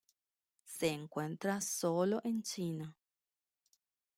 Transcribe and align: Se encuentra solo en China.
Se 0.65 0.87
encuentra 0.89 1.61
solo 1.61 2.21
en 2.23 2.41
China. 2.41 2.97